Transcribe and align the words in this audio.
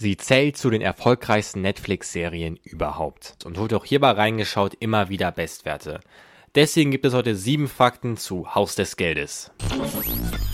Sie 0.00 0.16
zählt 0.16 0.56
zu 0.56 0.70
den 0.70 0.80
erfolgreichsten 0.80 1.60
Netflix-Serien 1.60 2.56
überhaupt 2.62 3.34
und 3.44 3.58
holt 3.58 3.74
auch 3.74 3.84
hierbei 3.84 4.12
reingeschaut 4.12 4.74
immer 4.78 5.08
wieder 5.08 5.32
Bestwerte. 5.32 5.98
Deswegen 6.54 6.92
gibt 6.92 7.04
es 7.04 7.14
heute 7.14 7.34
sieben 7.34 7.66
Fakten 7.66 8.16
zu 8.16 8.54
Haus 8.54 8.76
des 8.76 8.96
Geldes. 8.96 9.50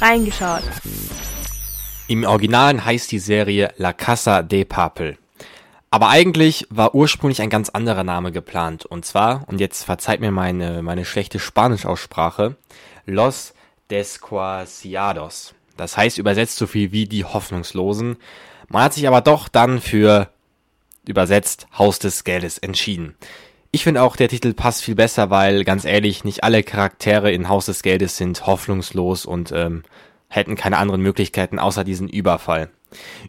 Reingeschaut. 0.00 0.62
Im 2.08 2.24
Originalen 2.24 2.86
heißt 2.86 3.12
die 3.12 3.18
Serie 3.18 3.74
La 3.76 3.92
Casa 3.92 4.40
de 4.40 4.64
Papel. 4.64 5.18
Aber 5.90 6.08
eigentlich 6.08 6.66
war 6.70 6.94
ursprünglich 6.94 7.42
ein 7.42 7.50
ganz 7.50 7.68
anderer 7.68 8.02
Name 8.02 8.32
geplant. 8.32 8.86
Und 8.86 9.04
zwar, 9.04 9.46
und 9.46 9.60
jetzt 9.60 9.84
verzeiht 9.84 10.20
mir 10.20 10.30
meine, 10.30 10.82
meine 10.82 11.04
schlechte 11.04 11.38
Spanischaussprache, 11.38 12.56
Los 13.04 13.52
Desquasiados. 13.90 15.54
Das 15.76 15.98
heißt 15.98 16.16
übersetzt 16.16 16.56
so 16.56 16.66
viel 16.66 16.92
wie 16.92 17.04
die 17.04 17.26
Hoffnungslosen. 17.26 18.16
Man 18.68 18.84
hat 18.84 18.94
sich 18.94 19.06
aber 19.06 19.20
doch 19.20 19.48
dann 19.48 19.80
für 19.80 20.28
übersetzt 21.06 21.66
Haus 21.78 21.98
des 21.98 22.24
Geldes 22.24 22.58
entschieden. 22.58 23.14
Ich 23.70 23.82
finde 23.84 24.02
auch, 24.02 24.16
der 24.16 24.28
Titel 24.28 24.54
passt 24.54 24.82
viel 24.82 24.94
besser, 24.94 25.30
weil 25.30 25.64
ganz 25.64 25.84
ehrlich, 25.84 26.24
nicht 26.24 26.44
alle 26.44 26.62
Charaktere 26.62 27.32
in 27.32 27.48
Haus 27.48 27.66
des 27.66 27.82
Geldes 27.82 28.16
sind 28.16 28.46
hoffnungslos 28.46 29.26
und 29.26 29.52
ähm, 29.52 29.82
hätten 30.28 30.54
keine 30.54 30.78
anderen 30.78 31.00
Möglichkeiten 31.00 31.58
außer 31.58 31.84
diesen 31.84 32.08
Überfall. 32.08 32.70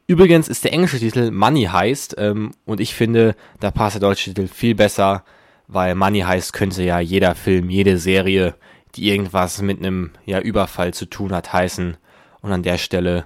Übrigens 0.05 0.47
ist 0.47 0.63
der 0.63 0.73
englische 0.73 0.99
Titel 0.99 1.31
Money 1.31 1.63
Heist 1.63 2.15
ähm, 2.19 2.51
und 2.65 2.79
ich 2.79 2.93
finde, 2.93 3.35
da 3.59 3.71
passt 3.71 3.95
der 3.95 4.01
deutsche 4.01 4.33
Titel 4.33 4.47
viel 4.47 4.75
besser, 4.75 5.23
weil 5.67 5.95
Money 5.95 6.21
Heist 6.21 6.53
könnte 6.53 6.83
ja 6.83 6.99
jeder 6.99 7.33
Film, 7.33 7.69
jede 7.69 7.97
Serie, 7.97 8.53
die 8.95 9.09
irgendwas 9.09 9.61
mit 9.61 9.79
einem 9.79 10.11
ja, 10.25 10.39
Überfall 10.39 10.93
zu 10.93 11.05
tun 11.07 11.33
hat, 11.33 11.53
heißen. 11.53 11.97
Und 12.41 12.51
an 12.51 12.61
der 12.61 12.77
Stelle 12.77 13.25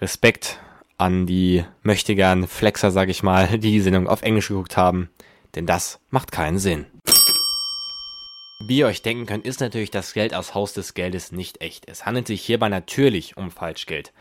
Respekt 0.00 0.58
an 0.98 1.26
die 1.26 1.64
möchtegern 1.82 2.46
Flexer, 2.46 2.90
sag 2.90 3.08
ich 3.08 3.22
mal, 3.22 3.46
die 3.58 3.72
die 3.72 3.80
Sendung 3.80 4.08
auf 4.08 4.22
Englisch 4.22 4.48
geguckt 4.48 4.76
haben 4.76 5.10
denn 5.56 5.66
das 5.66 5.98
macht 6.10 6.30
keinen 6.30 6.58
Sinn. 6.58 6.86
Wie 8.68 8.78
ihr 8.78 8.86
euch 8.86 9.02
denken 9.02 9.26
könnt, 9.26 9.44
ist 9.44 9.60
natürlich 9.60 9.90
das 9.90 10.12
Geld 10.12 10.34
aus 10.34 10.54
Haus 10.54 10.72
des 10.72 10.94
Geldes 10.94 11.32
nicht 11.32 11.60
echt. 11.60 11.88
Es 11.88 12.06
handelt 12.06 12.26
sich 12.26 12.42
hierbei 12.42 12.68
natürlich 12.68 13.36
um 13.36 13.50
Falschgeld. 13.50 14.12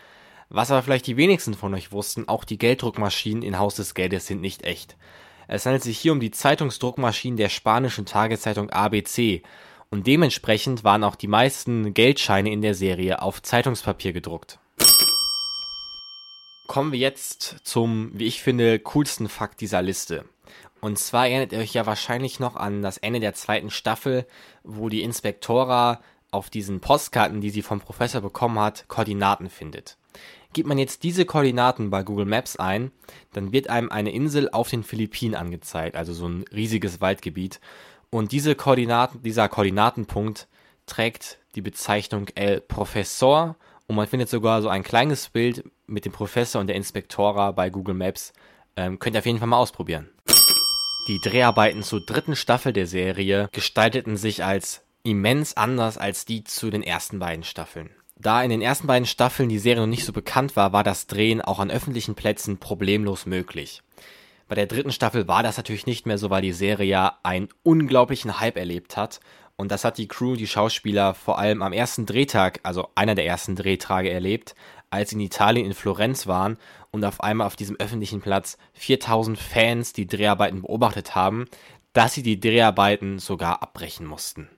Was 0.49 0.71
aber 0.71 0.83
vielleicht 0.83 1.07
die 1.07 1.17
wenigsten 1.17 1.53
von 1.53 1.73
euch 1.73 1.91
wussten, 1.91 2.27
auch 2.27 2.43
die 2.43 2.57
Gelddruckmaschinen 2.57 3.43
in 3.43 3.59
Haus 3.59 3.75
des 3.75 3.93
Geldes 3.93 4.27
sind 4.27 4.41
nicht 4.41 4.63
echt. 4.63 4.95
Es 5.47 5.65
handelt 5.65 5.83
sich 5.83 5.97
hier 5.97 6.11
um 6.11 6.19
die 6.19 6.31
Zeitungsdruckmaschinen 6.31 7.37
der 7.37 7.49
spanischen 7.49 8.05
Tageszeitung 8.05 8.69
ABC 8.69 9.41
und 9.89 10.07
dementsprechend 10.07 10.83
waren 10.83 11.03
auch 11.03 11.15
die 11.15 11.27
meisten 11.27 11.93
Geldscheine 11.93 12.51
in 12.51 12.61
der 12.61 12.75
Serie 12.75 13.21
auf 13.21 13.41
Zeitungspapier 13.41 14.13
gedruckt. 14.13 14.59
Kommen 16.67 16.91
wir 16.91 16.99
jetzt 16.99 17.57
zum, 17.63 18.11
wie 18.13 18.25
ich 18.25 18.41
finde, 18.41 18.79
coolsten 18.79 19.29
Fakt 19.29 19.61
dieser 19.61 19.81
Liste. 19.81 20.25
Und 20.81 20.97
zwar 20.99 21.27
erinnert 21.27 21.51
ihr 21.51 21.59
euch 21.59 21.73
ja 21.73 21.85
wahrscheinlich 21.85 22.39
noch 22.39 22.55
an 22.55 22.81
das 22.81 22.97
Ende 22.97 23.19
der 23.19 23.33
zweiten 23.33 23.69
Staffel, 23.69 24.25
wo 24.63 24.89
die 24.89 25.03
Inspektora 25.03 26.01
auf 26.31 26.49
diesen 26.49 26.81
Postkarten, 26.81 27.41
die 27.41 27.49
sie 27.49 27.61
vom 27.61 27.79
Professor 27.79 28.21
bekommen 28.21 28.59
hat, 28.59 28.87
Koordinaten 28.87 29.49
findet. 29.49 29.97
Gibt 30.53 30.67
man 30.67 30.77
jetzt 30.77 31.03
diese 31.03 31.25
Koordinaten 31.25 31.89
bei 31.89 32.03
Google 32.03 32.25
Maps 32.25 32.55
ein, 32.55 32.91
dann 33.33 33.51
wird 33.51 33.69
einem 33.69 33.89
eine 33.89 34.11
Insel 34.11 34.49
auf 34.51 34.69
den 34.69 34.83
Philippinen 34.83 35.35
angezeigt, 35.35 35.95
also 35.95 36.13
so 36.13 36.27
ein 36.27 36.45
riesiges 36.53 37.01
Waldgebiet. 37.01 37.59
Und 38.09 38.31
diese 38.31 38.55
Koordinaten, 38.55 39.21
dieser 39.21 39.49
Koordinatenpunkt 39.49 40.47
trägt 40.85 41.39
die 41.55 41.61
Bezeichnung 41.61 42.27
El 42.35 42.61
Professor 42.61 43.55
und 43.87 43.95
man 43.95 44.07
findet 44.07 44.29
sogar 44.29 44.61
so 44.61 44.69
ein 44.69 44.83
kleines 44.83 45.29
Bild 45.29 45.63
mit 45.85 46.05
dem 46.05 46.11
Professor 46.11 46.59
und 46.61 46.67
der 46.67 46.75
Inspektora 46.75 47.51
bei 47.51 47.69
Google 47.69 47.95
Maps. 47.95 48.33
Ähm, 48.75 48.99
könnt 48.99 49.15
ihr 49.15 49.19
auf 49.19 49.25
jeden 49.25 49.39
Fall 49.39 49.47
mal 49.47 49.57
ausprobieren. 49.57 50.09
Die 51.07 51.19
Dreharbeiten 51.21 51.83
zur 51.83 52.03
dritten 52.03 52.35
Staffel 52.35 52.73
der 52.73 52.87
Serie 52.87 53.47
gestalteten 53.51 54.17
sich 54.17 54.43
als 54.43 54.83
immens 55.03 55.55
anders 55.55 55.97
als 55.99 56.25
die 56.25 56.43
zu 56.43 56.71
den 56.71 56.81
ersten 56.81 57.19
beiden 57.19 57.43
Staffeln. 57.43 57.91
Da 58.17 58.41
in 58.41 58.49
den 58.49 58.61
ersten 58.61 58.87
beiden 58.87 59.05
Staffeln 59.05 59.49
die 59.49 59.59
Serie 59.59 59.81
noch 59.81 59.87
nicht 59.87 60.05
so 60.05 60.13
bekannt 60.13 60.55
war, 60.55 60.73
war 60.73 60.83
das 60.83 61.05
Drehen 61.05 61.41
auch 61.41 61.59
an 61.59 61.69
öffentlichen 61.69 62.15
Plätzen 62.15 62.57
problemlos 62.57 63.25
möglich. 63.25 63.83
Bei 64.47 64.55
der 64.55 64.67
dritten 64.67 64.91
Staffel 64.91 65.27
war 65.27 65.43
das 65.43 65.57
natürlich 65.57 65.85
nicht 65.85 66.05
mehr 66.05 66.17
so, 66.17 66.29
weil 66.29 66.41
die 66.41 66.53
Serie 66.53 66.87
ja 66.87 67.19
einen 67.23 67.49
unglaublichen 67.63 68.39
Hype 68.39 68.57
erlebt 68.57 68.95
hat. 68.95 69.19
Und 69.57 69.71
das 69.71 69.85
hat 69.85 69.97
die 69.97 70.07
Crew, 70.07 70.35
die 70.35 70.47
Schauspieler 70.47 71.13
vor 71.13 71.39
allem 71.39 71.61
am 71.61 71.71
ersten 71.71 72.05
Drehtag, 72.05 72.59
also 72.63 72.89
einer 72.95 73.15
der 73.15 73.25
ersten 73.25 73.55
Drehtage 73.55 74.11
erlebt, 74.11 74.53
als 74.89 75.09
sie 75.09 75.15
in 75.15 75.21
Italien 75.21 75.65
in 75.65 75.73
Florenz 75.73 76.27
waren 76.27 76.57
und 76.91 77.05
auf 77.05 77.21
einmal 77.21 77.47
auf 77.47 77.55
diesem 77.55 77.77
öffentlichen 77.77 78.21
Platz 78.21 78.57
4000 78.73 79.39
Fans 79.39 79.93
die 79.93 80.07
Dreharbeiten 80.07 80.61
beobachtet 80.61 81.15
haben, 81.15 81.45
dass 81.93 82.13
sie 82.13 82.23
die 82.23 82.39
Dreharbeiten 82.39 83.19
sogar 83.19 83.63
abbrechen 83.63 84.05
mussten. 84.05 84.49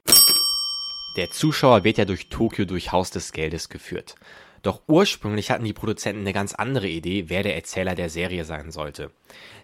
Der 1.17 1.29
Zuschauer 1.31 1.83
wird 1.83 1.97
ja 1.97 2.05
durch 2.05 2.29
Tokio 2.29 2.65
durch 2.65 2.91
Haus 2.91 3.11
des 3.11 3.31
Geldes 3.31 3.69
geführt. 3.69 4.15
Doch 4.61 4.81
ursprünglich 4.87 5.51
hatten 5.51 5.63
die 5.63 5.73
Produzenten 5.73 6.21
eine 6.21 6.33
ganz 6.33 6.53
andere 6.53 6.87
Idee, 6.87 7.25
wer 7.27 7.43
der 7.43 7.55
Erzähler 7.55 7.95
der 7.95 8.09
Serie 8.09 8.45
sein 8.45 8.71
sollte. 8.71 9.11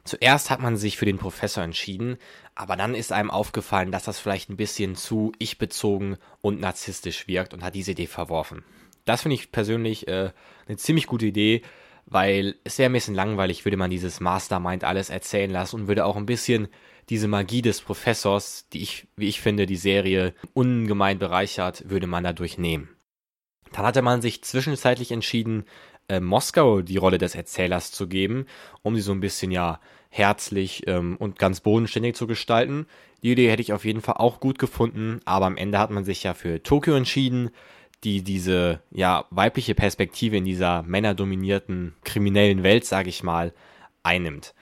Zuerst 0.03 0.49
hat 0.49 0.61
man 0.61 0.77
sich 0.77 0.97
für 0.97 1.05
den 1.05 1.17
Professor 1.17 1.63
entschieden, 1.63 2.17
aber 2.55 2.75
dann 2.75 2.95
ist 2.95 3.11
einem 3.11 3.31
aufgefallen, 3.31 3.91
dass 3.91 4.03
das 4.03 4.19
vielleicht 4.19 4.49
ein 4.49 4.57
bisschen 4.57 4.95
zu 4.95 5.31
ich-bezogen 5.39 6.17
und 6.41 6.59
narzisstisch 6.59 7.27
wirkt 7.27 7.53
und 7.53 7.63
hat 7.63 7.75
diese 7.75 7.91
Idee 7.91 8.07
verworfen. 8.07 8.63
Das 9.05 9.21
finde 9.21 9.35
ich 9.35 9.51
persönlich 9.51 10.07
äh, 10.07 10.31
eine 10.67 10.77
ziemlich 10.77 11.07
gute 11.07 11.25
Idee, 11.25 11.61
weil 12.05 12.55
es 12.63 12.77
wäre 12.77 12.89
ein 12.89 12.93
bisschen 12.93 13.15
langweilig, 13.15 13.65
würde 13.65 13.77
man 13.77 13.89
dieses 13.89 14.19
Mastermind 14.19 14.83
alles 14.83 15.09
erzählen 15.09 15.51
lassen 15.51 15.81
und 15.81 15.87
würde 15.87 16.05
auch 16.05 16.15
ein 16.15 16.25
bisschen 16.25 16.67
diese 17.09 17.27
Magie 17.27 17.61
des 17.61 17.81
Professors, 17.81 18.67
die 18.69 18.81
ich, 18.81 19.07
wie 19.15 19.27
ich 19.27 19.41
finde, 19.41 19.65
die 19.65 19.75
Serie 19.75 20.33
ungemein 20.53 21.19
bereichert, 21.19 21.89
würde 21.89 22.07
man 22.07 22.23
dadurch 22.23 22.57
nehmen. 22.57 22.92
Dann 23.73 23.85
hatte 23.85 24.01
man 24.01 24.21
sich 24.21 24.43
zwischenzeitlich 24.43 25.11
entschieden, 25.11 25.65
äh, 26.07 26.19
Moskau 26.19 26.81
die 26.81 26.97
Rolle 26.97 27.17
des 27.17 27.35
Erzählers 27.35 27.91
zu 27.91 28.07
geben, 28.07 28.45
um 28.81 28.95
sie 28.95 29.01
so 29.01 29.11
ein 29.11 29.19
bisschen 29.19 29.51
ja 29.51 29.79
herzlich 30.09 30.87
ähm, 30.87 31.17
und 31.17 31.39
ganz 31.39 31.59
bodenständig 31.59 32.15
zu 32.15 32.27
gestalten. 32.27 32.87
Die 33.23 33.31
Idee 33.31 33.49
hätte 33.49 33.61
ich 33.61 33.73
auf 33.73 33.85
jeden 33.85 34.01
Fall 34.01 34.15
auch 34.17 34.39
gut 34.39 34.59
gefunden, 34.59 35.21
aber 35.25 35.45
am 35.45 35.57
Ende 35.57 35.79
hat 35.79 35.91
man 35.91 36.03
sich 36.03 36.23
ja 36.23 36.33
für 36.33 36.61
Tokio 36.61 36.95
entschieden, 36.95 37.49
die 38.03 38.21
diese 38.21 38.81
ja 38.91 39.25
weibliche 39.31 39.75
Perspektive 39.75 40.37
in 40.37 40.45
dieser 40.45 40.83
männerdominierten 40.83 41.95
kriminellen 42.03 42.63
Welt, 42.63 42.85
sage 42.85 43.09
ich 43.09 43.23
mal, 43.23 43.53
einnimmt. 44.03 44.53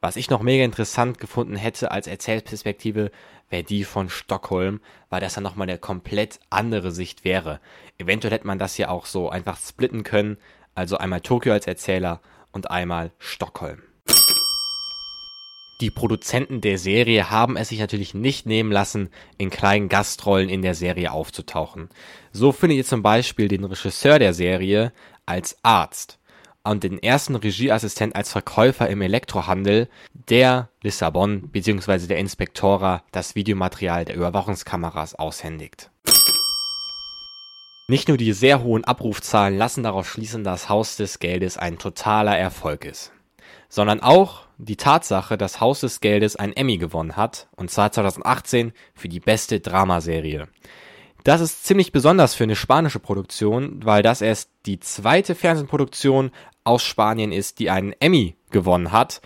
Was 0.00 0.16
ich 0.16 0.30
noch 0.30 0.42
mega 0.42 0.64
interessant 0.64 1.18
gefunden 1.18 1.56
hätte 1.56 1.90
als 1.90 2.06
Erzählperspektive, 2.06 3.10
wäre 3.50 3.64
die 3.64 3.84
von 3.84 4.08
Stockholm, 4.08 4.80
weil 5.10 5.20
das 5.20 5.34
dann 5.34 5.44
nochmal 5.44 5.68
eine 5.68 5.78
komplett 5.78 6.40
andere 6.48 6.92
Sicht 6.92 7.24
wäre. 7.24 7.60
Eventuell 7.98 8.32
hätte 8.32 8.46
man 8.46 8.58
das 8.58 8.78
ja 8.78 8.88
auch 8.88 9.06
so 9.06 9.28
einfach 9.28 9.58
splitten 9.58 10.04
können, 10.04 10.38
also 10.74 10.96
einmal 10.96 11.20
Tokio 11.20 11.52
als 11.52 11.66
Erzähler 11.66 12.20
und 12.52 12.70
einmal 12.70 13.12
Stockholm. 13.18 13.82
Die 15.80 15.90
Produzenten 15.90 16.60
der 16.60 16.76
Serie 16.76 17.30
haben 17.30 17.56
es 17.56 17.70
sich 17.70 17.78
natürlich 17.78 18.12
nicht 18.12 18.44
nehmen 18.44 18.70
lassen, 18.70 19.08
in 19.38 19.48
kleinen 19.48 19.88
Gastrollen 19.88 20.50
in 20.50 20.60
der 20.60 20.74
Serie 20.74 21.10
aufzutauchen. 21.10 21.88
So 22.32 22.52
findet 22.52 22.78
ihr 22.78 22.84
zum 22.84 23.02
Beispiel 23.02 23.48
den 23.48 23.64
Regisseur 23.64 24.18
der 24.18 24.34
Serie 24.34 24.92
als 25.24 25.56
Arzt 25.62 26.19
und 26.70 26.84
den 26.84 27.02
ersten 27.02 27.34
Regieassistent 27.34 28.14
als 28.14 28.30
Verkäufer 28.30 28.88
im 28.88 29.02
Elektrohandel, 29.02 29.88
der 30.28 30.68
Lissabon 30.82 31.48
bzw. 31.50 32.06
der 32.06 32.18
Inspektora 32.18 33.02
das 33.12 33.34
Videomaterial 33.34 34.04
der 34.04 34.14
Überwachungskameras 34.14 35.16
aushändigt. 35.16 35.90
Nicht 37.88 38.06
nur 38.06 38.16
die 38.16 38.32
sehr 38.32 38.62
hohen 38.62 38.84
Abrufzahlen 38.84 39.58
lassen 39.58 39.82
darauf 39.82 40.08
schließen, 40.08 40.44
dass 40.44 40.68
Haus 40.68 40.96
des 40.96 41.18
Geldes 41.18 41.58
ein 41.58 41.78
totaler 41.78 42.38
Erfolg 42.38 42.84
ist 42.84 43.12
sondern 43.70 44.00
auch 44.00 44.42
die 44.58 44.76
Tatsache, 44.76 45.38
dass 45.38 45.60
Haus 45.60 45.80
des 45.80 46.00
Geldes 46.00 46.36
ein 46.36 46.52
Emmy 46.52 46.76
gewonnen 46.76 47.16
hat, 47.16 47.48
und 47.56 47.70
zwar 47.70 47.92
2018 47.92 48.72
für 48.94 49.08
die 49.08 49.20
beste 49.20 49.60
Dramaserie. 49.60 50.48
Das 51.24 51.40
ist 51.40 51.64
ziemlich 51.64 51.92
besonders 51.92 52.34
für 52.34 52.44
eine 52.44 52.56
spanische 52.56 52.98
Produktion, 52.98 53.80
weil 53.84 54.02
das 54.02 54.22
erst 54.22 54.50
die 54.66 54.80
zweite 54.80 55.34
Fernsehproduktion 55.34 56.30
aus 56.64 56.82
Spanien 56.82 57.32
ist, 57.32 57.58
die 57.58 57.70
einen 57.70 57.94
Emmy 58.00 58.36
gewonnen 58.50 58.92
hat. 58.92 59.20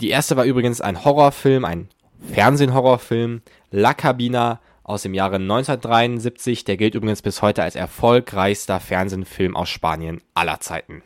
Die 0.00 0.10
erste 0.10 0.36
war 0.36 0.44
übrigens 0.44 0.80
ein 0.80 1.04
Horrorfilm, 1.04 1.64
ein 1.64 1.88
Fernsehhorrorfilm, 2.32 3.42
La 3.70 3.94
Cabina 3.94 4.60
aus 4.82 5.02
dem 5.02 5.14
Jahre 5.14 5.36
1973. 5.36 6.64
Der 6.64 6.76
gilt 6.76 6.94
übrigens 6.94 7.22
bis 7.22 7.42
heute 7.42 7.62
als 7.62 7.74
erfolgreichster 7.74 8.80
Fernsehfilm 8.80 9.56
aus 9.56 9.68
Spanien 9.68 10.20
aller 10.34 10.60
Zeiten. 10.60 11.02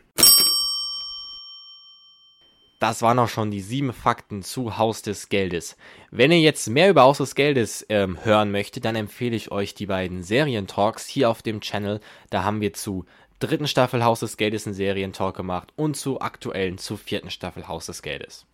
Das 2.82 3.00
waren 3.00 3.20
auch 3.20 3.29
schon 3.29 3.53
die 3.53 3.61
sieben 3.61 3.93
Fakten 3.93 4.43
zu 4.43 4.76
Haus 4.76 5.03
des 5.03 5.29
Geldes. 5.29 5.76
Wenn 6.11 6.32
ihr 6.32 6.41
jetzt 6.41 6.69
mehr 6.69 6.91
über 6.91 7.03
Haus 7.03 7.19
des 7.19 7.37
Geldes 7.37 7.87
ähm, 7.88 8.19
hören 8.25 8.50
möchtet, 8.50 8.85
dann 8.85 8.97
empfehle 8.97 9.37
ich 9.37 9.53
euch 9.53 9.75
die 9.75 9.87
beiden 9.87 10.25
Serientalks 10.25 11.06
hier 11.06 11.31
auf 11.31 11.43
dem 11.43 11.61
Channel. 11.61 12.00
Da 12.31 12.43
haben 12.43 12.61
wir 12.61 12.73
zu 12.73 13.05
dritten 13.43 13.67
Staffel 13.67 14.05
Haus 14.05 14.21
des 14.21 14.37
Geldes 14.37 14.67
einen 14.67 14.75
Serientalk 14.75 15.37
gemacht 15.37 15.73
und 15.77 15.97
zur 15.97 16.23
aktuellen, 16.23 16.79
zur 16.79 16.97
vierten 16.97 17.31
Staffel 17.31 17.67
Haus 17.67 17.87
des 17.87 18.03
Geldes. 18.03 18.47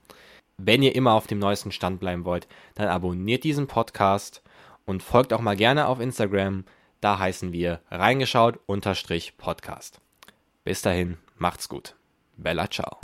Wenn 0.56 0.82
ihr 0.82 0.94
immer 0.94 1.12
auf 1.12 1.26
dem 1.26 1.38
neuesten 1.38 1.72
Stand 1.72 2.00
bleiben 2.00 2.24
wollt, 2.24 2.48
dann 2.74 2.88
abonniert 2.88 3.44
diesen 3.44 3.66
Podcast 3.66 4.42
und 4.86 5.02
folgt 5.02 5.32
auch 5.32 5.40
mal 5.40 5.56
gerne 5.56 5.86
auf 5.86 6.00
Instagram. 6.00 6.64
Da 7.00 7.18
heißen 7.18 7.52
wir 7.52 7.80
reingeschaut 7.90 8.58
unterstrich 8.66 9.36
Podcast. 9.36 10.00
Bis 10.64 10.82
dahin, 10.82 11.18
macht's 11.36 11.68
gut. 11.68 11.94
Bella 12.36 12.68
ciao. 12.68 12.98